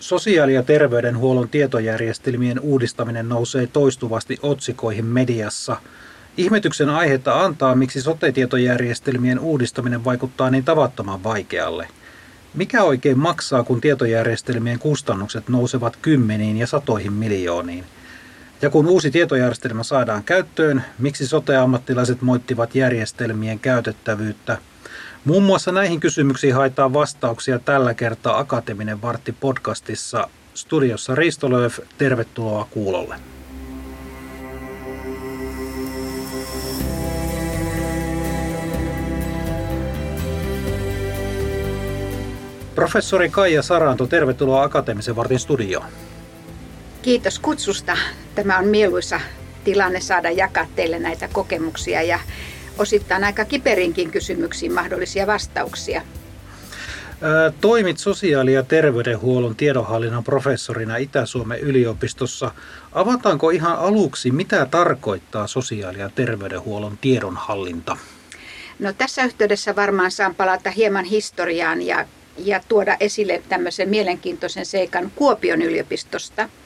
Sosiaali- 0.00 0.54
ja 0.54 0.62
terveydenhuollon 0.62 1.48
tietojärjestelmien 1.48 2.60
uudistaminen 2.60 3.28
nousee 3.28 3.66
toistuvasti 3.66 4.38
otsikoihin 4.42 5.04
mediassa. 5.04 5.76
Ihmetyksen 6.36 6.88
aihetta 6.90 7.44
antaa, 7.44 7.74
miksi 7.74 8.02
sote-tietojärjestelmien 8.02 9.38
uudistaminen 9.38 10.04
vaikuttaa 10.04 10.50
niin 10.50 10.64
tavattoman 10.64 11.24
vaikealle. 11.24 11.88
Mikä 12.54 12.82
oikein 12.82 13.18
maksaa, 13.18 13.64
kun 13.64 13.80
tietojärjestelmien 13.80 14.78
kustannukset 14.78 15.48
nousevat 15.48 15.96
kymmeniin 15.96 16.56
ja 16.56 16.66
satoihin 16.66 17.12
miljooniin? 17.12 17.84
Ja 18.62 18.70
kun 18.70 18.86
uusi 18.86 19.10
tietojärjestelmä 19.10 19.82
saadaan 19.82 20.24
käyttöön, 20.24 20.84
miksi 20.98 21.26
sote-ammattilaiset 21.26 22.22
moittivat 22.22 22.74
järjestelmien 22.74 23.58
käytettävyyttä– 23.58 24.58
Muun 25.28 25.42
muassa 25.42 25.72
näihin 25.72 26.00
kysymyksiin 26.00 26.54
haetaan 26.54 26.92
vastauksia 26.92 27.58
tällä 27.58 27.94
kertaa 27.94 28.38
Akateminen 28.38 29.02
vartti 29.02 29.32
podcastissa. 29.32 30.28
Studiossa 30.54 31.14
Risto 31.14 31.50
Lööf, 31.50 31.78
tervetuloa 31.98 32.68
kuulolle. 32.70 33.16
Professori 42.74 43.28
Kaija 43.28 43.62
Saranto, 43.62 44.06
tervetuloa 44.06 44.62
Akateemisen 44.62 45.16
vartin 45.16 45.38
studioon. 45.38 45.86
Kiitos 47.02 47.38
kutsusta. 47.38 47.96
Tämä 48.34 48.58
on 48.58 48.64
mieluisa 48.64 49.20
tilanne 49.64 50.00
saada 50.00 50.30
jakaa 50.30 50.66
teille 50.76 50.98
näitä 50.98 51.28
kokemuksia 51.32 52.02
ja 52.02 52.18
osittain 52.78 53.24
aika 53.24 53.44
kiperinkin 53.44 54.10
kysymyksiin 54.10 54.72
mahdollisia 54.72 55.26
vastauksia. 55.26 56.02
Toimit 57.60 57.98
sosiaali- 57.98 58.52
ja 58.52 58.62
terveydenhuollon 58.62 59.56
tiedonhallinnan 59.56 60.24
professorina 60.24 60.96
Itä-Suomen 60.96 61.60
yliopistossa. 61.60 62.50
Avataanko 62.92 63.50
ihan 63.50 63.78
aluksi, 63.78 64.30
mitä 64.30 64.66
tarkoittaa 64.66 65.46
sosiaali- 65.46 65.98
ja 65.98 66.10
terveydenhuollon 66.14 66.98
tiedonhallinta? 67.00 67.96
No, 68.78 68.92
tässä 68.92 69.24
yhteydessä 69.24 69.76
varmaan 69.76 70.10
saan 70.10 70.34
palata 70.34 70.70
hieman 70.70 71.04
historiaan 71.04 71.82
ja, 71.82 72.06
ja 72.38 72.60
tuoda 72.68 72.96
esille 73.00 73.42
tämmöisen 73.48 73.88
mielenkiintoisen 73.88 74.66
seikan 74.66 75.12
Kuopion 75.14 75.62
yliopistosta– 75.62 76.48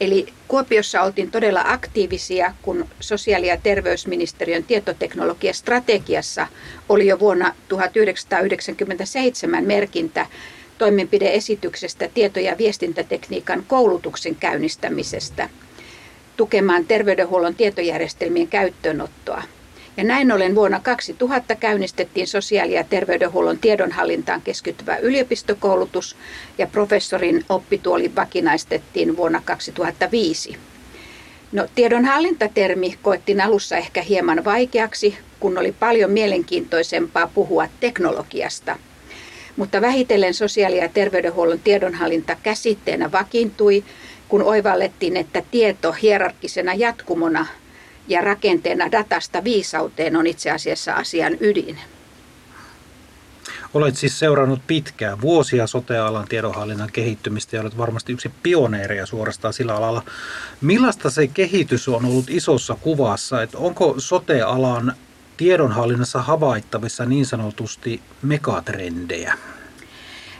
Eli 0.00 0.26
Kuopiossa 0.48 1.02
oltiin 1.02 1.30
todella 1.30 1.62
aktiivisia, 1.66 2.54
kun 2.62 2.86
sosiaali- 3.00 3.46
ja 3.46 3.56
terveysministeriön 3.56 4.64
tietoteknologiastrategiassa 4.64 6.46
oli 6.88 7.06
jo 7.06 7.18
vuonna 7.18 7.54
1997 7.68 9.64
merkintä 9.64 10.26
toimenpideesityksestä 10.78 12.08
tieto- 12.14 12.40
ja 12.40 12.58
viestintätekniikan 12.58 13.64
koulutuksen 13.68 14.34
käynnistämisestä 14.34 15.48
tukemaan 16.36 16.84
terveydenhuollon 16.84 17.54
tietojärjestelmien 17.54 18.48
käyttöönottoa– 18.48 19.42
ja 19.98 20.04
näin 20.04 20.32
ollen 20.32 20.54
vuonna 20.54 20.80
2000 20.80 21.54
käynnistettiin 21.54 22.26
sosiaali- 22.26 22.74
ja 22.74 22.84
terveydenhuollon 22.84 23.58
tiedonhallintaan 23.58 24.42
keskittyvä 24.42 24.96
yliopistokoulutus 24.96 26.16
ja 26.58 26.66
professorin 26.66 27.44
oppituoli 27.48 28.12
vakinaistettiin 28.16 29.16
vuonna 29.16 29.42
2005. 29.44 30.56
No, 31.52 31.66
tiedonhallintatermi 31.74 32.98
koettiin 33.02 33.40
alussa 33.40 33.76
ehkä 33.76 34.02
hieman 34.02 34.44
vaikeaksi, 34.44 35.18
kun 35.40 35.58
oli 35.58 35.72
paljon 35.72 36.10
mielenkiintoisempaa 36.10 37.30
puhua 37.34 37.66
teknologiasta. 37.80 38.76
Mutta 39.56 39.80
vähitellen 39.80 40.34
sosiaali- 40.34 40.78
ja 40.78 40.88
terveydenhuollon 40.88 41.60
tiedonhallinta 41.60 42.36
käsitteenä 42.42 43.12
vakiintui, 43.12 43.84
kun 44.28 44.42
oivallettiin, 44.42 45.16
että 45.16 45.42
tieto 45.50 45.92
hierarkkisena 45.92 46.74
jatkumona 46.74 47.46
ja 48.08 48.20
rakenteena 48.20 48.92
datasta 48.92 49.44
viisauteen 49.44 50.16
on 50.16 50.26
itse 50.26 50.50
asiassa 50.50 50.94
asian 50.94 51.36
ydin. 51.40 51.78
Olet 53.74 53.96
siis 53.96 54.18
seurannut 54.18 54.60
pitkään 54.66 55.20
vuosia 55.20 55.66
sotealan 55.66 56.28
tiedonhallinnan 56.28 56.88
kehittymistä 56.92 57.56
ja 57.56 57.62
olet 57.62 57.78
varmasti 57.78 58.12
yksi 58.12 58.30
pioneereja 58.42 59.06
suorastaan 59.06 59.54
sillä 59.54 59.74
alalla. 59.74 60.02
Millaista 60.60 61.10
se 61.10 61.26
kehitys 61.26 61.88
on 61.88 62.04
ollut 62.04 62.30
isossa 62.30 62.74
kuvassa? 62.80 63.42
Että 63.42 63.58
onko 63.58 63.94
sotealan 63.98 64.92
tiedonhallinnassa 65.36 66.22
havaittavissa 66.22 67.04
niin 67.04 67.26
sanotusti 67.26 68.00
megatrendejä? 68.22 69.34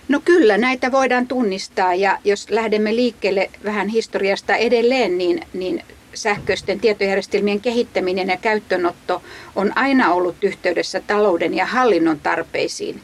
No 0.08 0.20
kyllä, 0.24 0.58
näitä 0.58 0.92
voidaan 0.92 1.28
tunnistaa 1.28 1.94
ja 1.94 2.18
jos 2.24 2.50
lähdemme 2.50 2.96
liikkeelle 2.96 3.50
vähän 3.64 3.88
historiasta 3.88 4.56
edelleen, 4.56 5.18
niin, 5.18 5.40
niin 5.52 5.84
sähköisten 6.14 6.80
tietojärjestelmien 6.80 7.60
kehittäminen 7.60 8.28
ja 8.28 8.36
käyttöönotto 8.36 9.22
on 9.56 9.72
aina 9.78 10.12
ollut 10.12 10.44
yhteydessä 10.44 11.00
talouden 11.00 11.54
ja 11.54 11.66
hallinnon 11.66 12.20
tarpeisiin. 12.20 13.00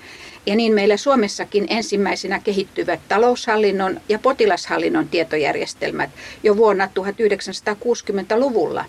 Ja 0.47 0.56
niin 0.56 0.75
meillä 0.75 0.97
Suomessakin 0.97 1.66
ensimmäisenä 1.69 2.41
kehittyvät 2.44 3.00
taloushallinnon 3.09 4.00
ja 4.09 4.19
potilashallinnon 4.19 5.09
tietojärjestelmät 5.09 6.10
jo 6.42 6.56
vuonna 6.56 6.87
1960-luvulla. 6.87 8.84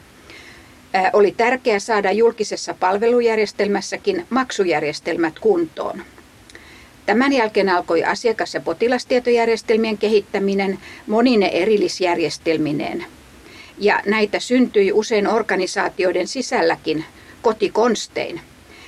Oli 1.14 1.32
tärkeää 1.38 1.80
saada 1.80 2.12
julkisessa 2.12 2.74
palvelujärjestelmässäkin 2.74 4.26
maksujärjestelmät 4.30 5.40
kuntoon. 5.40 6.02
Tämän 7.06 7.34
jälkeen 7.34 7.70
alkoi 7.70 8.04
asiakas- 8.04 8.54
ja 8.54 8.62
potilastietojärjestelmien 8.62 9.98
kehittäminen 9.98 10.80
monine 11.08 11.48
erillisjärjestelmineen– 11.48 13.06
ja 13.78 14.02
näitä 14.06 14.40
syntyi 14.40 14.92
usein 14.92 15.28
organisaatioiden 15.28 16.28
sisälläkin 16.28 17.06
kotikonstein, 17.42 18.42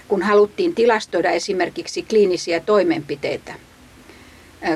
kun 0.08 0.22
haluttiin 0.22 0.76
tilastoida 0.76 1.32
esimerkiksi 1.32 2.04
kliinisiä 2.04 2.60
toimenpiteitä. 2.60 3.54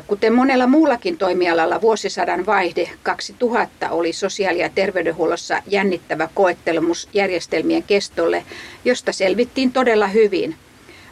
Kuten 0.08 0.34
monella 0.34 0.68
muullakin 0.68 1.18
toimialalla 1.18 1.82
vuosisadan 1.82 2.46
vaihde 2.46 2.90
2000 3.04 3.90
oli 3.90 4.14
sosiaali- 4.14 4.60
ja 4.60 4.70
terveydenhuollossa 4.70 5.62
jännittävä 5.68 6.30
koettelemus 6.34 7.10
järjestelmien 7.14 7.84
kestolle, 7.84 8.44
josta 8.86 9.12
selvittiin 9.12 9.72
todella 9.72 10.08
hyvin. 10.08 10.56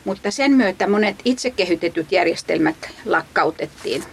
Mutta 0.05 0.31
sen 0.31 0.51
myötä 0.51 0.87
monet 0.87 1.15
itse 1.25 1.49
kehitetyt 1.49 2.11
järjestelmät 2.11 2.75
lakkautettiin. 3.05 4.03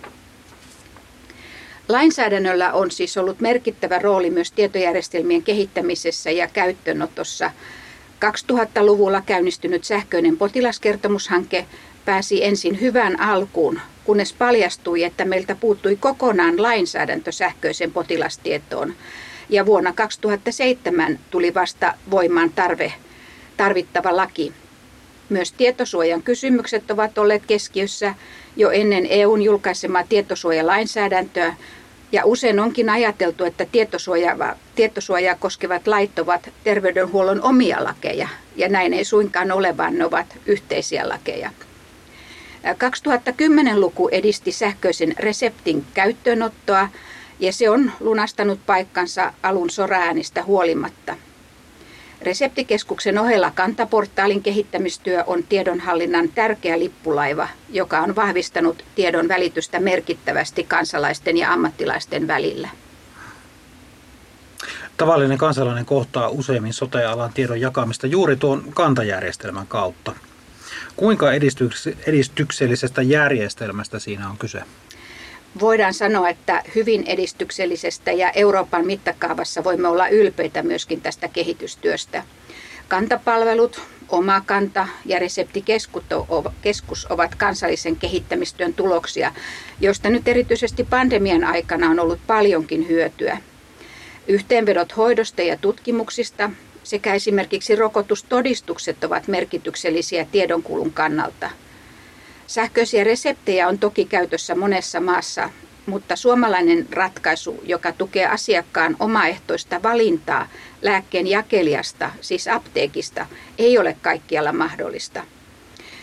Lainsäädännöllä 1.89 2.73
on 2.73 2.91
siis 2.91 3.17
ollut 3.19 3.41
merkittävä 3.41 3.99
rooli 3.99 4.31
myös 4.31 4.53
tietojärjestelmien 4.53 5.43
kehittämisessä 5.43 6.31
ja 6.31 6.49
käyttöönotossa. 6.49 7.51
2000-luvulla 8.25 9.21
käynnistynyt 9.21 9.85
sähköinen 9.85 10.37
potilaskertomushanke 10.37 11.67
pääsi 12.05 12.45
ensin 12.45 12.81
hyvään 12.81 13.21
alkuun, 13.21 13.81
kunnes 14.05 14.33
paljastui, 14.33 15.05
että 15.05 15.25
meiltä 15.25 15.55
puuttui 15.55 15.97
kokonaan 15.97 16.63
lainsäädäntö 16.63 17.33
sähköisen 17.33 17.93
potilastietoon. 17.93 18.95
Ja 19.49 19.67
vuonna 19.67 19.93
2007 19.93 21.19
tuli 21.31 21.55
vasta 21.55 21.95
voimaan 22.11 22.51
tarve, 22.51 22.93
tarvittava 23.57 24.17
laki. 24.17 24.53
Myös 25.29 25.53
tietosuojan 25.53 26.23
kysymykset 26.23 26.91
ovat 26.91 27.19
olleet 27.19 27.47
keskiössä 27.47 28.15
jo 28.57 28.71
ennen 28.71 29.07
EUn 29.11 29.43
julkaisemaa 29.43 30.05
tietosuojalainsäädäntöä, 30.09 31.55
ja 32.13 32.25
usein 32.25 32.61
onkin 32.61 32.91
ajateltu, 32.91 33.45
että 33.45 33.67
tietosuojaa, 33.73 34.55
tietosuojaa 34.75 35.35
koskevat 35.35 35.87
lait 35.87 36.19
ovat 36.19 36.51
terveydenhuollon 36.65 37.43
omia 37.43 37.85
lakeja, 37.85 38.29
ja 38.57 38.69
näin 38.69 38.95
ei 38.95 39.05
suinkaan 39.05 39.53
ole, 39.53 39.77
vaan 39.77 39.99
ne 39.99 40.05
ovat 40.05 40.27
yhteisiä 40.47 41.09
lakeja. 41.09 41.51
2010-luku 42.65 44.09
edisti 44.09 44.53
sähköisen 44.53 45.15
reseptin 45.19 45.85
käyttöönottoa, 45.95 46.89
ja 47.41 47.53
se 47.53 47.71
on 47.71 47.93
lunastanut 48.01 48.61
paikkansa 48.67 49.33
alun 49.43 49.71
soraäänistä 49.71 50.43
huolimatta– 50.43 51.17
Reseptikeskuksen 52.27 53.19
ohella 53.19 53.51
kantaportaalin 53.51 54.43
kehittämistyö 54.43 55.25
on 55.27 55.43
tiedonhallinnan 55.43 56.29
tärkeä 56.29 56.79
lippulaiva, 56.79 57.49
joka 57.71 58.01
on 58.01 58.17
vahvistanut 58.17 58.85
tiedon 58.95 59.29
välitystä 59.29 59.81
merkittävästi 59.81 60.65
kansalaisten 60.65 61.37
ja 61.37 61.53
ammattilaisten 61.53 62.27
välillä. 62.27 62.69
Tavallinen 64.97 65.39
kansalainen 65.39 65.87
kohtaa 65.87 66.29
useimmin 66.29 66.73
sote-alan 66.73 67.33
tiedon 67.33 67.61
jakamista 67.61 68.07
juuri 68.07 68.37
tuon 68.37 68.65
kantajärjestelmän 68.75 69.67
kautta. 69.67 70.13
Kuinka 70.97 71.33
edistyksellisestä 72.07 73.03
järjestelmästä 73.03 73.99
siinä 73.99 74.31
on 74.31 74.39
kyse? 74.39 74.63
Voidaan 75.61 75.95
sanoa, 75.95 76.29
että 76.29 76.63
hyvin 76.75 77.05
edistyksellisestä 77.07 78.13
ja 78.13 78.31
Euroopan 78.31 78.87
mittakaavassa 78.87 79.65
voimme 79.65 79.89
olla 79.89 80.09
ylpeitä 80.09 80.63
myöskin 80.63 81.01
tästä 81.01 81.29
kehitystyöstä. 81.29 82.23
Kantapalvelut 82.89 83.81
Omakanta 84.09 84.89
ja 85.05 85.19
Reseptikeskus 85.19 87.07
ovat 87.11 87.35
kansallisen 87.35 87.97
kehittämistyön 87.97 88.75
tuloksia, 88.75 89.33
joista 89.81 90.11
nyt 90.11 90.29
erityisesti 90.29 90.85
pandemian 90.85 91.45
aikana 91.45 91.91
on 91.91 92.01
ollut 92.01 92.21
paljonkin 92.27 92.89
hyötyä. 92.89 93.39
Yhteenvedot 94.29 94.97
hoidosta 94.97 95.43
ja 95.43 95.57
tutkimuksista 95.57 96.51
sekä 96.83 97.15
esimerkiksi 97.15 97.77
rokotustodistukset 97.77 99.05
ovat 99.05 99.29
merkityksellisiä 99.29 100.27
tiedonkulun 100.33 100.93
kannalta. 100.93 101.51
Sähköisiä 102.47 103.05
reseptejä 103.05 103.69
on 103.69 103.79
toki 103.79 104.05
käytössä 104.05 104.55
monessa 104.55 105.01
maassa, 105.01 105.51
mutta 105.87 106.17
suomalainen 106.17 106.87
ratkaisu, 106.91 107.61
joka 107.65 107.93
tukee 107.93 108.27
asiakkaan 108.27 108.97
omaehtoista 108.99 109.83
valintaa 109.83 110.49
lääkkeen 110.83 111.27
jakelijasta, 111.27 112.11
siis 112.21 112.49
apteekista, 112.49 113.27
ei 113.59 113.79
ole 113.79 113.97
kaikkialla 114.03 114.53
mahdollista. 114.53 115.23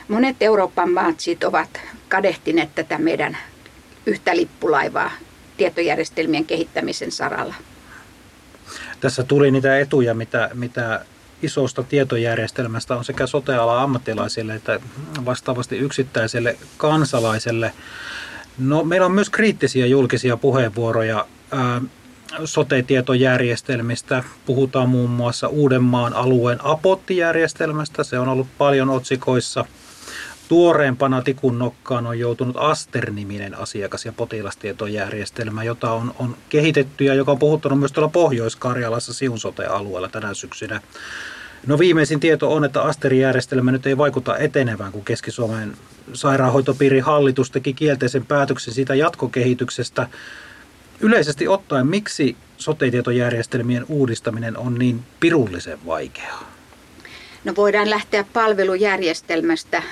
Monet 0.07 0.35
Euroopan 0.41 0.91
maat 0.91 1.19
siitä 1.19 1.47
ovat 1.47 1.81
kadehtineet 2.09 2.75
tätä 2.75 2.97
meidän 2.97 3.37
yhtä 4.05 4.35
lippulaivaa 4.35 5.11
tietojärjestelmien 5.57 6.45
kehittämisen 6.45 7.11
saralla. 7.11 7.55
Tässä 8.99 9.23
tuli 9.23 9.51
niitä 9.51 9.79
etuja, 9.79 10.13
mitä, 10.13 10.49
mitä 10.53 11.05
isosta 11.43 11.83
tietojärjestelmästä 11.83 12.95
on 12.95 13.05
sekä 13.05 13.27
soteala 13.27 13.81
ammattilaisille 13.81 14.55
että 14.55 14.79
vastaavasti 15.25 15.77
yksittäiselle 15.77 16.57
kansalaiselle. 16.77 17.73
No, 18.57 18.83
meillä 18.83 19.05
on 19.05 19.11
myös 19.11 19.29
kriittisiä 19.29 19.85
julkisia 19.85 20.37
puheenvuoroja 20.37 21.25
ää, 21.51 21.81
sote-tietojärjestelmistä. 22.45 24.23
Puhutaan 24.45 24.89
muun 24.89 25.09
muassa 25.09 25.47
Uudenmaan 25.47 26.13
alueen 26.13 26.59
apottijärjestelmästä. 26.63 28.03
Se 28.03 28.19
on 28.19 28.27
ollut 28.27 28.47
paljon 28.57 28.89
otsikoissa. 28.89 29.65
Tuoreempana 30.53 31.21
tikun 31.21 31.59
nokkaan 31.59 32.07
on 32.07 32.19
joutunut 32.19 32.57
Aster-niminen 32.59 33.55
asiakas- 33.55 34.05
ja 34.05 34.13
potilastietojärjestelmä, 34.13 35.63
jota 35.63 35.91
on, 35.91 36.15
on 36.19 36.35
kehitetty 36.49 37.03
ja 37.03 37.13
joka 37.13 37.31
on 37.31 37.39
puhuttanut 37.39 37.79
myös 37.79 37.91
tuolla 37.91 38.09
Pohjois-Karjalassa 38.09 39.13
Siun 39.13 39.39
sote-alueella 39.39 40.09
tänä 40.09 40.33
syksynä. 40.33 40.81
No 41.67 41.79
viimeisin 41.79 42.19
tieto 42.19 42.53
on, 42.53 42.65
että 42.65 42.81
Asterijärjestelmä 42.81 43.71
nyt 43.71 43.87
ei 43.87 43.97
vaikuta 43.97 44.37
etenevään, 44.37 44.91
kun 44.91 45.05
Keski-Suomen 45.05 45.77
sairaanhoitopiirin 46.13 47.03
hallitus 47.03 47.51
teki 47.51 47.73
kielteisen 47.73 48.25
päätöksen 48.25 48.73
siitä 48.73 48.95
jatkokehityksestä. 48.95 50.07
Yleisesti 50.99 51.47
ottaen, 51.47 51.87
miksi 51.87 52.37
sote-tietojärjestelmien 52.57 53.85
uudistaminen 53.89 54.57
on 54.57 54.79
niin 54.79 54.99
pirullisen 55.19 55.79
vaikeaa? 55.85 56.51
No 57.43 57.53
voidaan 57.55 57.89
lähteä 57.89 58.25
palvelujärjestelmästä. 58.33 59.83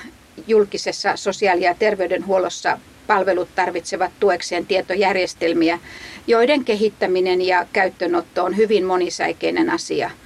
Julkisessa 0.46 1.16
sosiaali- 1.16 1.64
ja 1.64 1.74
terveydenhuollossa 1.74 2.78
palvelut 3.06 3.54
tarvitsevat 3.54 4.10
tuekseen 4.20 4.66
tietojärjestelmiä, 4.66 5.78
joiden 6.26 6.64
kehittäminen 6.64 7.42
ja 7.42 7.66
käyttöönotto 7.72 8.44
on 8.44 8.56
hyvin 8.56 8.84
monisäikeinen 8.84 9.70
asia– 9.70 10.10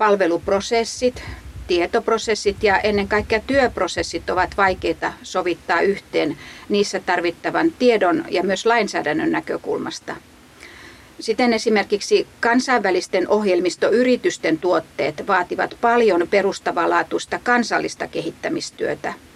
palveluprosessit, 0.00 1.22
tietoprosessit 1.66 2.62
ja 2.62 2.78
ennen 2.78 3.08
kaikkea 3.08 3.40
työprosessit 3.46 4.30
ovat 4.30 4.56
vaikeita 4.56 5.12
sovittaa 5.22 5.80
yhteen 5.80 6.36
niissä 6.68 7.00
tarvittavan 7.06 7.72
tiedon 7.78 8.24
ja 8.30 8.42
myös 8.42 8.66
lainsäädännön 8.66 9.32
näkökulmasta. 9.32 10.16
Siten 11.20 11.52
esimerkiksi 11.52 12.26
kansainvälisten 12.40 13.28
ohjelmistoyritysten 13.28 14.58
tuotteet 14.58 15.26
vaativat 15.26 15.76
paljon 15.80 16.28
perustavanlaatuista 16.30 17.40
kansallista 17.42 18.06
kehittämistyötä– 18.06 19.14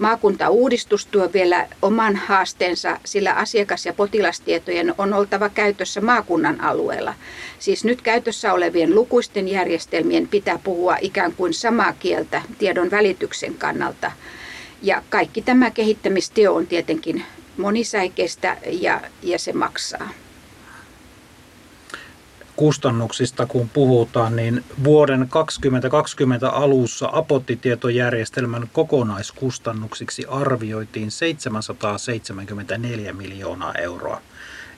Maakuntauudistus 0.00 1.06
tuo 1.06 1.30
vielä 1.32 1.68
oman 1.82 2.16
haasteensa, 2.16 2.98
sillä 3.04 3.32
asiakas- 3.32 3.86
ja 3.86 3.92
potilastietojen 3.92 4.94
on 4.98 5.14
oltava 5.14 5.48
käytössä 5.48 6.00
maakunnan 6.00 6.60
alueella. 6.60 7.14
Siis 7.58 7.84
nyt 7.84 8.02
käytössä 8.02 8.52
olevien 8.52 8.94
lukuisten 8.94 9.48
järjestelmien 9.48 10.28
pitää 10.28 10.58
puhua 10.64 10.96
ikään 11.00 11.32
kuin 11.32 11.54
samaa 11.54 11.92
kieltä 11.92 12.42
tiedon 12.58 12.90
välityksen 12.90 13.54
kannalta. 13.54 14.12
Ja 14.82 15.02
kaikki 15.10 15.42
tämä 15.42 15.70
kehittämistyö 15.70 16.52
on 16.52 16.66
tietenkin 16.66 17.24
monisäikeistä 17.56 18.56
ja, 18.66 19.00
ja 19.22 19.38
se 19.38 19.52
maksaa 19.52 20.08
kustannuksista 22.60 23.46
kun 23.46 23.68
puhutaan, 23.68 24.36
niin 24.36 24.64
vuoden 24.84 25.28
2020 25.28 26.50
alussa 26.50 27.08
apottitietojärjestelmän 27.12 28.70
kokonaiskustannuksiksi 28.72 30.24
arvioitiin 30.28 31.10
774 31.10 33.12
miljoonaa 33.12 33.74
euroa. 33.74 34.20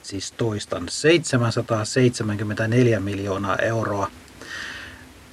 Siis 0.03 0.31
toistan, 0.31 0.83
774 0.89 2.99
miljoonaa 2.99 3.55
euroa. 3.55 4.11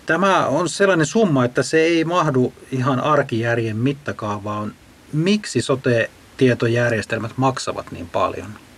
Tämä 0.06 0.46
on 0.46 0.68
sellainen 0.68 1.06
summa, 1.06 1.44
että 1.44 1.62
se 1.62 1.80
ei 1.80 2.04
mahdu 2.04 2.52
ihan 2.72 3.00
arkijärjen 3.00 3.76
mittakaavaan. 3.76 4.74
Miksi 5.12 5.62
sote-tietojärjestelmät 5.62 7.32
maksavat 7.36 7.92
niin 7.92 8.08
paljon? 8.08 8.69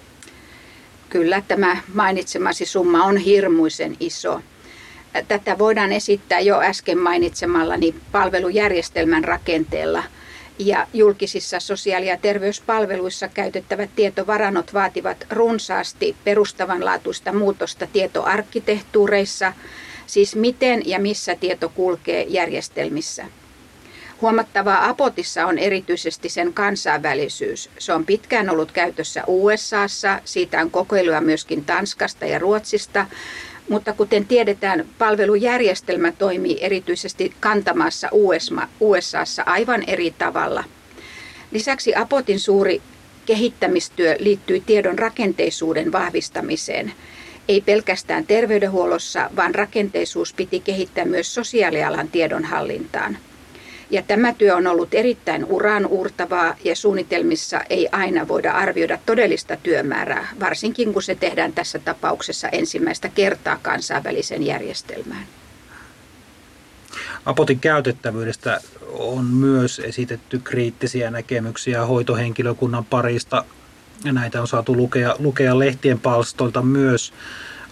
Kyllä 1.13 1.43
tämä 1.49 1.77
mainitsemasi 1.95 2.67
summa 2.67 3.05
on 3.05 3.17
hirmuisen 3.17 3.97
iso. 4.01 4.41
Tätä 5.29 5.59
voidaan 5.59 5.93
esittää 5.93 6.41
jo 6.41 6.61
äsken 6.61 6.99
mainitsemallani 6.99 7.95
palvelujärjestelmän 8.13 9.25
rakenteella. 9.25 10.05
Ja 10.59 10.87
julkisissa 10.95 11.61
sosiaali- 11.61 12.07
ja 12.07 12.17
terveyspalveluissa 12.17 13.29
käytettävät 13.29 13.91
tietovarannot 13.97 14.75
vaativat 14.75 15.27
runsaasti 15.31 16.17
perustavanlaatuista 16.25 17.33
muutosta 17.33 17.87
tietoarkkitehtuureissa, 17.87 19.53
siis 20.07 20.37
miten 20.37 20.83
ja 20.85 20.99
missä 20.99 21.37
tieto 21.37 21.69
kulkee 21.69 22.23
järjestelmissä. 22.23 23.27
Huomattavaa 24.23 24.89
Apotissa 24.89 25.47
on 25.47 25.59
erityisesti 25.59 26.29
sen 26.29 26.55
kansainvälisyys. 26.55 27.71
Se 27.79 27.93
on 27.93 28.07
pitkään 28.07 28.51
ollut 28.51 28.73
käytössä 28.73 29.23
USAssa, 29.27 30.21
siitä 30.25 30.61
on 30.61 30.71
kokeiluja 30.71 31.21
myöskin 31.21 31.65
Tanskasta 31.65 32.27
ja 32.27 32.39
Ruotsista, 32.39 33.07
mutta 33.69 33.93
kuten 33.93 34.27
tiedetään, 34.27 34.85
palvelujärjestelmä 34.99 36.13
toimii 36.13 36.59
erityisesti 36.61 37.35
kantamassa 37.41 38.09
USAssa 38.81 39.43
aivan 39.47 39.85
eri 39.87 40.15
tavalla. 40.19 40.65
Lisäksi 41.51 41.95
Apotin 41.95 42.41
suuri 42.41 42.83
kehittämistyö 43.27 44.17
liittyy 44.19 44.61
tiedon 44.61 44.99
rakenteisuuden 44.99 45.93
vahvistamiseen. 45.93 46.93
Ei 47.49 47.61
pelkästään 47.61 48.27
terveydenhuollossa, 48.27 49.31
vaan 49.37 49.55
rakenteisuus 49.55 50.33
piti 50.33 50.61
kehittää 50.61 51.05
myös 51.05 51.35
sosiaalialan 51.35 52.09
tiedonhallintaan. 52.09 53.19
Ja 53.93 54.03
tämä 54.03 54.35
työ 54.35 54.57
on 54.57 54.67
ollut 54.67 54.95
erittäin 54.95 55.45
uraan 55.45 55.87
uurtavaa 55.87 56.57
ja 56.65 56.77
suunnitelmissa 56.77 57.61
ei 57.71 57.89
aina 57.93 58.29
voida 58.29 58.53
arvioida 58.53 58.99
todellista 59.07 59.57
työmäärää, 59.57 60.29
varsinkin 60.41 60.93
kun 60.93 61.03
se 61.03 61.15
tehdään 61.15 61.53
tässä 61.53 61.79
tapauksessa 61.79 62.49
ensimmäistä 62.49 63.09
kertaa 63.09 63.59
kansainvälisen 63.63 64.47
järjestelmään. 64.47 65.27
Apotin 67.27 67.61
käytettävyydestä 67.61 68.61
on 68.93 69.25
myös 69.25 69.79
esitetty 69.79 70.39
kriittisiä 70.39 71.11
näkemyksiä 71.11 71.87
hoitohenkilökunnan 71.87 72.85
parista. 72.85 73.45
Näitä 74.05 74.41
on 74.41 74.49
saatu 74.49 74.77
lukea, 74.77 75.17
lukea 75.19 75.59
lehtien 75.59 76.01
palstoilta 76.01 76.63
myös. 76.63 77.13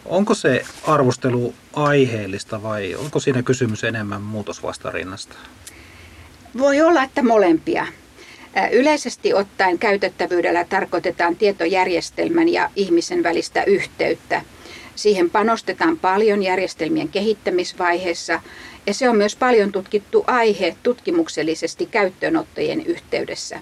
Onko 0.04 0.34
se 0.34 0.64
arvostelu 0.86 1.54
aiheellista 1.72 2.62
vai 2.62 2.94
onko 2.94 3.20
siinä 3.20 3.42
kysymys 3.42 3.84
enemmän 3.84 4.22
muutosvastarinnasta? 4.22 5.36
Voi 6.58 6.80
olla, 6.80 7.02
että 7.02 7.22
molempia. 7.22 7.86
Yleisesti 8.72 9.34
ottaen 9.34 9.78
käytettävyydellä 9.78 10.64
tarkoitetaan 10.64 11.36
tietojärjestelmän 11.36 12.48
ja 12.48 12.70
ihmisen 12.76 13.22
välistä 13.22 13.64
yhteyttä. 13.64 14.42
Siihen 14.94 15.30
panostetaan 15.30 15.98
paljon 15.98 16.42
järjestelmien 16.42 17.08
kehittämisvaiheessa 17.08 18.40
ja 18.86 18.94
se 18.94 19.08
on 19.08 19.16
myös 19.16 19.36
paljon 19.36 19.72
tutkittu 19.72 20.24
aihe 20.26 20.76
tutkimuksellisesti 20.82 21.86
käyttöönottojen 21.86 22.86
yhteydessä. 22.86 23.60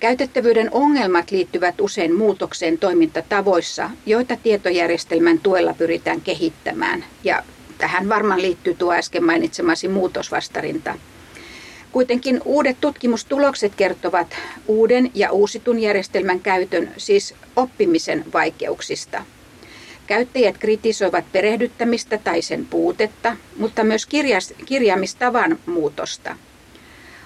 Käytettävyyden 0.00 0.68
ongelmat 0.72 1.30
liittyvät 1.30 1.80
usein 1.80 2.14
muutokseen 2.14 2.78
toimintatavoissa, 2.78 3.90
joita 4.06 4.36
tietojärjestelmän 4.36 5.38
tuella 5.38 5.74
pyritään 5.74 6.20
kehittämään. 6.20 7.04
Ja 7.24 7.42
tähän 7.78 8.08
varmaan 8.08 8.42
liittyy 8.42 8.74
tuo 8.74 8.92
äsken 8.92 9.24
mainitsemasi 9.24 9.88
muutosvastarinta. 9.88 10.94
Kuitenkin 11.92 12.40
uudet 12.44 12.76
tutkimustulokset 12.80 13.74
kertovat 13.74 14.36
uuden 14.66 15.10
ja 15.14 15.32
uusitun 15.32 15.78
järjestelmän 15.78 16.40
käytön, 16.40 16.90
siis 16.96 17.34
oppimisen 17.56 18.24
vaikeuksista. 18.32 19.24
Käyttäjät 20.06 20.58
kritisoivat 20.58 21.24
perehdyttämistä 21.32 22.18
tai 22.18 22.42
sen 22.42 22.66
puutetta, 22.66 23.36
mutta 23.56 23.84
myös 23.84 24.06
kirjas, 24.06 24.54
kirjaamistavan 24.64 25.58
muutosta. 25.66 26.36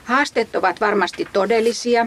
Haasteet 0.04 0.56
ovat 0.56 0.80
varmasti 0.80 1.28
todellisia, 1.32 2.06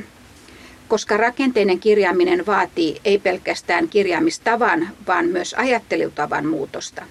koska 0.88 1.18
rakenteinen 1.18 1.80
kirjaaminen 1.80 2.46
vaatii 2.46 3.02
ei 3.06 3.20
pelkästään 3.20 3.88
kirjaamistavan, 3.88 4.90
vaan 5.08 5.26
myös 5.26 5.54
ajattelutavan 5.54 6.46
muutosta. 6.46 7.06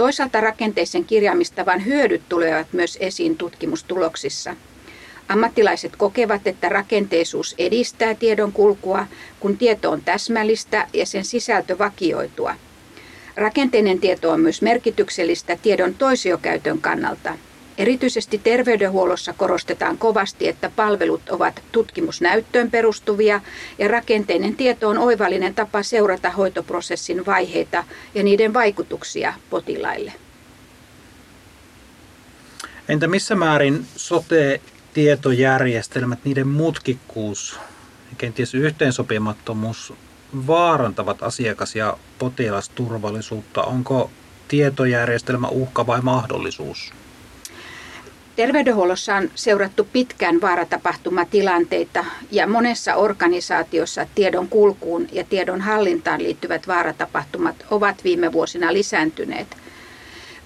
Toisaalta 0.00 0.40
rakenteisen 0.40 1.04
kirjaamistavan 1.04 1.84
hyödyt 1.84 2.22
tulevat 2.28 2.66
myös 2.72 2.98
esiin 3.00 3.36
tutkimustuloksissa. 3.36 4.56
Ammattilaiset 5.28 5.96
kokevat, 5.96 6.46
että 6.46 6.68
rakenteisuus 6.68 7.54
edistää 7.58 8.14
tiedon 8.14 8.52
kulkua, 8.52 9.06
kun 9.40 9.56
tieto 9.56 9.90
on 9.90 10.02
täsmällistä 10.02 10.86
ja 10.92 11.06
sen 11.06 11.24
sisältö 11.24 11.78
vakioitua. 11.78 12.54
Rakenteinen 13.36 13.98
tieto 13.98 14.30
on 14.30 14.40
myös 14.40 14.62
merkityksellistä 14.62 15.56
tiedon 15.62 15.94
toisiokäytön 15.94 16.80
kannalta– 16.80 17.34
Erityisesti 17.78 18.38
terveydenhuollossa 18.38 19.32
korostetaan 19.32 19.98
kovasti, 19.98 20.48
että 20.48 20.70
palvelut 20.76 21.30
ovat 21.30 21.62
tutkimusnäyttöön 21.72 22.70
perustuvia 22.70 23.40
ja 23.78 23.88
rakenteinen 23.88 24.56
tieto 24.56 24.88
on 24.88 24.98
oivallinen 24.98 25.54
tapa 25.54 25.82
seurata 25.82 26.30
hoitoprosessin 26.30 27.26
vaiheita 27.26 27.84
ja 28.14 28.22
niiden 28.22 28.54
vaikutuksia 28.54 29.34
potilaille. 29.50 30.12
Entä 32.88 33.06
missä 33.06 33.34
määrin 33.34 33.86
sote-tietojärjestelmät, 33.96 36.18
niiden 36.24 36.48
mutkikkuus 36.48 37.58
ja 38.10 38.16
kenties 38.18 38.54
yhteensopimattomuus 38.54 39.92
vaarantavat 40.46 41.22
asiakas- 41.22 41.76
ja 41.76 41.98
potilasturvallisuutta? 42.18 43.62
Onko 43.62 44.10
tietojärjestelmä 44.48 45.48
uhka 45.48 45.86
vai 45.86 46.00
mahdollisuus? 46.00 46.92
Terveydenhuollossa 48.40 49.14
on 49.14 49.30
seurattu 49.34 49.88
pitkään 49.92 50.40
vaaratapahtumatilanteita 50.40 52.04
ja 52.30 52.46
monessa 52.46 52.94
organisaatiossa 52.94 54.06
tiedon 54.14 54.48
kulkuun 54.48 55.06
ja 55.12 55.24
tiedon 55.24 55.60
hallintaan 55.60 56.22
liittyvät 56.22 56.68
vaaratapahtumat 56.68 57.56
ovat 57.70 58.04
viime 58.04 58.32
vuosina 58.32 58.72
lisääntyneet. 58.72 59.46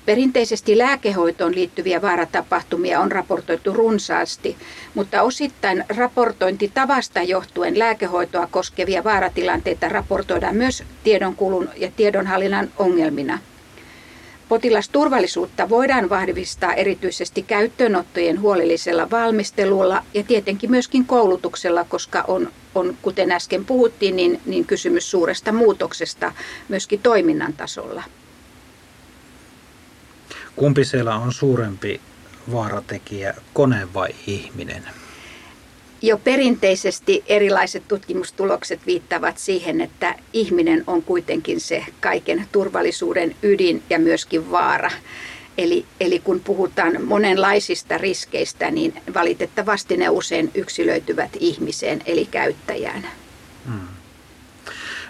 Perinteisesti 0.07 0.79
lääkehoitoon 0.79 1.55
liittyviä 1.55 2.03
vaaratapahtumia 2.03 3.01
on 3.01 3.13
raportoitu 3.13 3.73
runsaasti, 3.73 4.57
mutta 4.95 5.23
osittain 5.23 5.85
raportointitavasta 5.89 7.23
johtuen 7.23 7.79
lääkehoitoa 7.79 8.49
koskevia 8.51 9.05
vaaratilanteita 9.05 9.89
raportoidaan 9.89 10.57
myös 10.57 10.83
tiedonkulun 11.05 11.69
ja 11.77 11.91
tiedonhallinnan 11.97 12.71
ongelmina– 12.79 13.39
Potilasturvallisuutta 14.49 15.69
voidaan 15.69 16.11
vahvistaa 16.11 16.75
erityisesti 16.75 17.43
käyttöönottojen 17.43 18.41
huolellisella 18.41 19.11
valmistelulla 19.11 20.05
ja 20.15 20.23
tietenkin 20.23 20.71
myöskin 20.71 21.07
koulutuksella, 21.07 21.85
koska 21.85 22.25
on, 22.29 22.53
on 22.75 22.97
kuten 23.03 23.33
äsken 23.33 23.65
puhuttiin, 23.65 24.17
niin, 24.17 24.41
niin 24.47 24.67
kysymys 24.67 25.11
suuresta 25.11 25.53
muutoksesta 25.53 26.33
myöskin 26.69 27.01
toiminnan 27.01 27.53
tasolla. 27.53 28.03
Kumpi 30.57 30.85
siellä 30.85 31.15
on 31.15 31.33
suurempi 31.33 32.01
vaaratekijä, 32.53 33.35
kone 33.55 33.89
vai 33.95 34.09
ihminen? 34.27 34.85
Jo 36.07 36.19
perinteisesti 36.19 37.25
erilaiset 37.27 37.83
tutkimustulokset 37.89 38.81
viittavat 38.87 39.39
siihen, 39.39 39.81
että 39.81 40.15
ihminen 40.33 40.85
on 40.87 41.03
kuitenkin 41.03 41.61
se 41.61 41.85
kaiken 42.01 42.47
turvallisuuden 42.53 43.37
ydin 43.43 43.83
ja 43.91 43.99
myöskin 43.99 44.51
vaara. 44.51 44.91
Eli, 45.59 45.85
eli 46.01 46.19
kun 46.19 46.41
puhutaan 46.41 47.05
monenlaisista 47.05 47.99
riskeistä, 47.99 48.71
niin 48.71 48.95
valitettavasti 49.15 49.97
ne 49.97 50.09
usein 50.09 50.51
yksilöityvät 50.55 51.31
ihmiseen 51.41 52.03
eli 52.07 52.27
käyttäjään. 52.27 53.07
Hmm. 53.67 53.89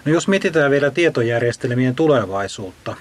No 0.05 0.11
jos 0.11 0.27
mietitään 0.27 0.71
vielä 0.71 0.91
tietojärjestelmien 0.91 1.95
tulevaisuutta, 1.95 2.95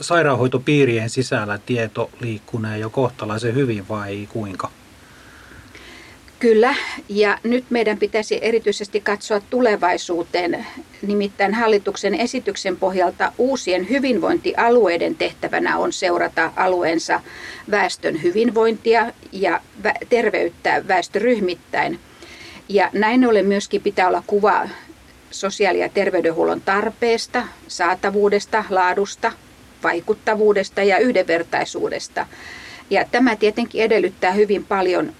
sairaanhoitopiirien 0.00 1.10
sisällä 1.10 1.58
tieto 1.58 2.10
liikkunee 2.20 2.78
jo 2.78 2.90
kohtalaisen 2.90 3.54
hyvin 3.54 3.88
vai 3.88 4.28
kuinka? 4.32 4.70
Kyllä, 6.42 6.74
ja 7.08 7.38
nyt 7.42 7.64
meidän 7.70 7.98
pitäisi 7.98 8.38
erityisesti 8.42 9.00
katsoa 9.00 9.40
tulevaisuuteen. 9.50 10.66
Nimittäin 11.02 11.54
hallituksen 11.54 12.14
esityksen 12.14 12.76
pohjalta 12.76 13.32
uusien 13.38 13.88
hyvinvointialueiden 13.88 15.14
tehtävänä 15.14 15.78
on 15.78 15.92
seurata 15.92 16.52
alueensa 16.56 17.20
väestön 17.70 18.22
hyvinvointia 18.22 19.12
ja 19.32 19.60
terveyttä 20.08 20.82
väestöryhmittäin. 20.88 21.98
Ja 22.68 22.90
näin 22.92 23.26
ollen 23.28 23.46
myöskin 23.46 23.82
pitää 23.82 24.08
olla 24.08 24.22
kuva 24.26 24.68
sosiaali- 25.30 25.80
ja 25.80 25.88
terveydenhuollon 25.88 26.60
tarpeesta, 26.60 27.46
saatavuudesta, 27.68 28.64
laadusta, 28.70 29.32
vaikuttavuudesta 29.82 30.82
ja 30.82 30.98
yhdenvertaisuudesta. 30.98 32.26
Ja 32.90 33.04
tämä 33.10 33.36
tietenkin 33.36 33.82
edellyttää 33.82 34.32
hyvin 34.32 34.64
paljon 34.64 35.12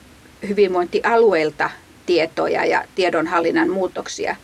hyvinvointialueelta 0.49 1.71
tietoja 2.07 2.65
ja 2.65 2.85
tiedonhallinnan 2.95 3.71
muutoksia. 3.71 4.37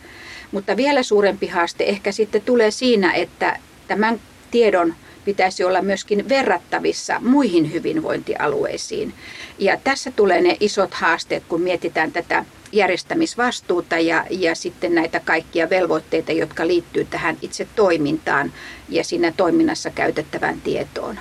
Mutta 0.51 0.77
vielä 0.77 1.03
suurempi 1.03 1.47
haaste 1.47 1.83
ehkä 1.83 2.11
sitten 2.11 2.41
tulee 2.41 2.71
siinä, 2.71 3.13
että 3.13 3.59
tämän 3.87 4.19
tiedon 4.51 4.95
pitäisi 5.25 5.63
olla 5.63 5.81
myöskin 5.81 6.29
verrattavissa 6.29 7.19
muihin 7.19 7.73
hyvinvointialueisiin. 7.73 9.13
Ja 9.59 9.77
tässä 9.83 10.11
tulee 10.11 10.41
ne 10.41 10.57
isot 10.59 10.93
haasteet, 10.93 11.43
kun 11.47 11.61
mietitään 11.61 12.11
tätä 12.11 12.45
järjestämisvastuuta 12.71 13.99
ja, 13.99 14.25
ja 14.29 14.55
sitten 14.55 14.95
näitä 14.95 15.19
kaikkia 15.19 15.69
velvoitteita, 15.69 16.31
jotka 16.31 16.67
liittyy 16.67 17.05
tähän 17.05 17.37
itse 17.41 17.67
toimintaan 17.75 18.53
ja 18.89 19.03
siinä 19.03 19.33
toiminnassa 19.37 19.89
käytettävään 19.89 20.61
tietoon. 20.61 21.19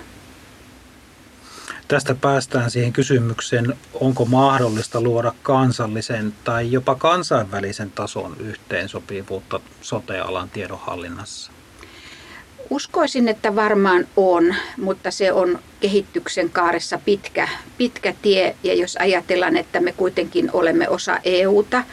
Tästä 1.89 2.15
päästään 2.15 2.71
siihen 2.71 2.93
kysymykseen, 2.93 3.75
onko 3.95 4.25
mahdollista 4.25 5.01
luoda 5.01 5.33
kansallisen 5.43 6.35
tai 6.45 6.73
jopa 6.73 6.95
kansainvälisen 6.95 7.91
tason 7.91 8.37
yhteensopivuutta 8.41 9.61
sote-alan 9.81 10.51
tiedonhallinnassa? 10.51 11.53
Uskoisin, 12.71 13.29
että 13.29 13.57
varmaan 13.57 14.07
on, 14.17 14.55
mutta 14.77 15.11
se 15.11 15.33
on 15.33 15.59
kehityksen 15.81 16.51
kaaressa 16.51 16.99
pitkä, 17.05 17.49
pitkä 17.79 18.15
tie. 18.23 18.57
Ja 18.63 18.75
jos 18.75 18.97
ajatellaan, 18.97 19.57
että 19.57 19.81
me 19.81 19.93
kuitenkin 19.93 20.51
olemme 20.53 20.89
osa 20.89 21.19
EUta 21.25 21.85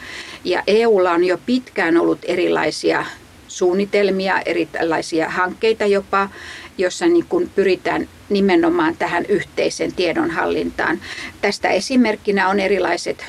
ja 0.44 0.62
EUlla 0.66 1.12
on 1.12 1.24
jo 1.24 1.38
pitkään 1.46 1.96
ollut 1.96 2.18
erilaisia 2.22 3.06
suunnitelmia, 3.48 4.40
erilaisia 4.40 5.30
hankkeita 5.30 5.86
jopa, 5.86 6.28
jossa 6.78 7.06
niin 7.06 7.26
kuin 7.28 7.50
pyritään 7.54 8.08
nimenomaan 8.28 8.96
tähän 8.96 9.26
yhteisen 9.26 9.92
tiedonhallintaan. 9.92 11.00
Tästä 11.40 11.68
esimerkkinä 11.68 12.48
on 12.48 12.60
erilaiset 12.60 13.24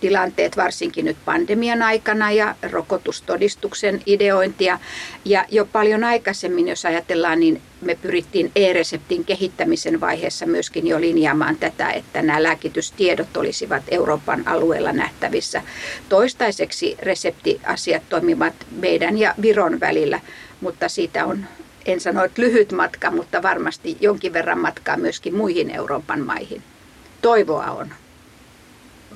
tilanteet, 0.00 0.56
varsinkin 0.56 1.04
nyt 1.04 1.16
pandemian 1.24 1.82
aikana 1.82 2.32
ja 2.32 2.54
rokotustodistuksen 2.70 4.02
ideointia. 4.06 4.78
Ja 5.24 5.44
jo 5.50 5.64
paljon 5.64 6.04
aikaisemmin, 6.04 6.68
jos 6.68 6.84
ajatellaan, 6.84 7.40
niin 7.40 7.62
me 7.80 7.94
pyrittiin 7.94 8.50
e-reseptin 8.56 9.24
kehittämisen 9.24 10.00
vaiheessa 10.00 10.46
myöskin 10.46 10.86
jo 10.86 11.00
linjaamaan 11.00 11.56
tätä, 11.56 11.90
että 11.90 12.22
nämä 12.22 12.42
lääkitystiedot 12.42 13.36
olisivat 13.36 13.82
Euroopan 13.90 14.48
alueella 14.48 14.92
nähtävissä. 14.92 15.62
Toistaiseksi 16.08 16.96
reseptiasiat 17.02 18.02
toimivat 18.08 18.54
meidän 18.70 19.18
ja 19.18 19.34
Viron 19.42 19.80
välillä, 19.80 20.20
mutta 20.60 20.88
siitä 20.88 21.26
on 21.26 21.46
en 21.86 22.00
sano, 22.00 22.24
että 22.24 22.42
lyhyt 22.42 22.72
matka, 22.72 23.10
mutta 23.10 23.42
varmasti 23.42 23.96
jonkin 24.00 24.32
verran 24.32 24.58
matkaa 24.58 24.96
myöskin 24.96 25.34
muihin 25.34 25.70
Euroopan 25.70 26.20
maihin. 26.20 26.62
Toivoa 27.22 27.64
on. 27.64 27.88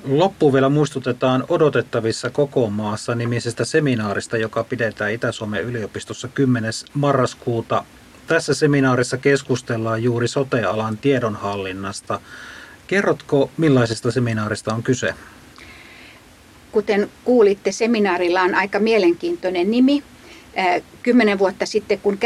Loppuun 0.03 0.53
vielä 0.53 0.69
muistutetaan 0.69 1.43
odotettavissa 1.49 2.29
koko 2.29 2.69
maassa 2.69 3.15
nimisestä 3.15 3.65
seminaarista, 3.65 4.37
joka 4.37 4.63
pidetään 4.63 5.11
Itä-Suomen 5.11 5.63
yliopistossa 5.63 6.27
10. 6.27 6.71
marraskuuta. 6.93 7.83
Tässä 8.27 8.53
seminaarissa 8.53 9.17
keskustellaan 9.17 10.03
juuri 10.03 10.27
sote-alan 10.27 10.97
tiedonhallinnasta. 10.97 12.19
Kerrotko, 12.87 13.51
millaisesta 13.57 14.11
seminaarista 14.11 14.73
on 14.73 14.83
kyse? 14.83 15.13
Kuten 16.71 17.09
kuulitte, 17.23 17.71
seminaarilla 17.71 18.41
on 18.41 18.55
aika 18.55 18.79
mielenkiintoinen 18.79 19.71
nimi. 19.71 20.03
Kymmenen 21.03 21.39
vuotta 21.39 21.65
sitten, 21.65 21.99
kun 21.99 22.17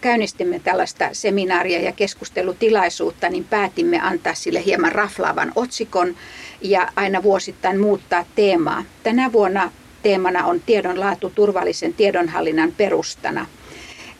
käynnistimme 0.00 0.60
tällaista 0.64 1.08
seminaaria 1.12 1.80
ja 1.80 1.92
keskustelutilaisuutta, 1.92 3.28
niin 3.28 3.44
päätimme 3.44 4.00
antaa 4.00 4.34
sille 4.34 4.64
hieman 4.64 4.92
raflaavan 4.92 5.52
otsikon 5.56 6.14
ja 6.60 6.88
aina 6.96 7.22
vuosittain 7.22 7.80
muuttaa 7.80 8.24
teemaa. 8.34 8.84
Tänä 9.02 9.32
vuonna 9.32 9.72
teemana 10.02 10.44
on 10.44 10.60
tiedonlaatu 10.60 11.30
turvallisen 11.30 11.94
tiedonhallinnan 11.94 12.72
perustana. 12.76 13.46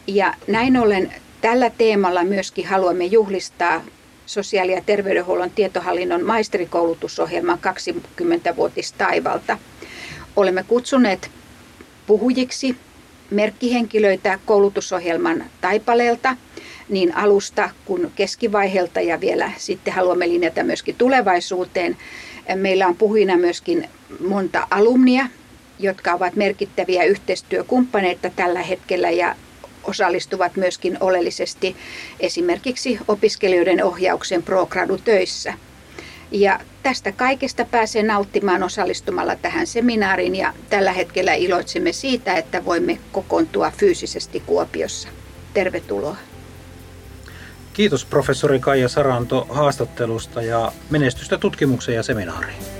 Ja 0.06 0.34
näin 0.46 0.76
ollen 0.76 1.14
tällä 1.40 1.70
teemalla 1.70 2.24
myöskin 2.24 2.66
haluamme 2.66 3.04
juhlistaa 3.04 3.82
sosiaali- 4.26 4.72
ja 4.72 4.82
terveydenhuollon 4.86 5.50
tietohallinnon 5.50 6.24
maisterikoulutusohjelman 6.24 7.58
20-vuotistaivalta. 7.58 9.58
Olemme 10.36 10.64
kutsuneet 10.68 11.30
puhujiksi 12.06 12.76
merkkihenkilöitä 13.30 14.38
koulutusohjelman 14.46 15.44
taipaleelta 15.60 16.36
niin 16.88 17.16
alusta 17.16 17.70
kuin 17.84 18.12
keskivaiheelta 18.16 19.00
ja 19.00 19.20
vielä 19.20 19.52
sitten 19.56 19.94
haluamme 19.94 20.28
linjata 20.28 20.62
myöskin 20.62 20.94
tulevaisuuteen. 20.94 21.96
Meillä 22.54 22.86
on 22.86 22.96
puhujina 22.96 23.36
myöskin 23.36 23.88
monta 24.28 24.66
alumnia, 24.70 25.26
jotka 25.78 26.12
ovat 26.12 26.36
merkittäviä 26.36 27.04
yhteistyökumppaneita 27.04 28.30
tällä 28.36 28.62
hetkellä 28.62 29.10
ja 29.10 29.36
osallistuvat 29.84 30.56
myöskin 30.56 30.96
oleellisesti 31.00 31.76
esimerkiksi 32.20 32.98
opiskelijoiden 33.08 33.84
ohjauksen 33.84 34.42
pro-gradu-töissä. 34.42 35.54
Ja 36.30 36.60
tästä 36.82 37.12
kaikesta 37.12 37.64
pääsee 37.64 38.02
nauttimaan 38.02 38.62
osallistumalla 38.62 39.36
tähän 39.36 39.66
seminaariin 39.66 40.36
ja 40.36 40.54
tällä 40.70 40.92
hetkellä 40.92 41.34
iloitsemme 41.34 41.92
siitä, 41.92 42.34
että 42.34 42.64
voimme 42.64 42.98
kokoontua 43.12 43.70
fyysisesti 43.70 44.42
Kuopiossa. 44.46 45.08
Tervetuloa. 45.54 46.16
Kiitos 47.72 48.04
professori 48.04 48.58
Kaija 48.58 48.88
Saranto 48.88 49.46
haastattelusta 49.50 50.42
ja 50.42 50.72
menestystä 50.90 51.38
tutkimukseen 51.38 51.96
ja 51.96 52.02
seminaariin. 52.02 52.79